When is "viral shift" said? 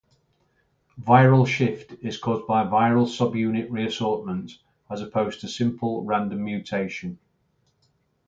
0.99-1.91